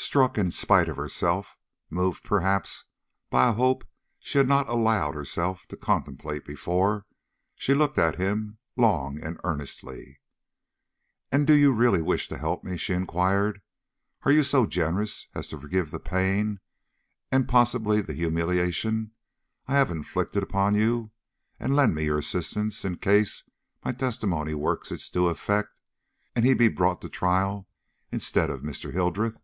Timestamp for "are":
14.22-14.32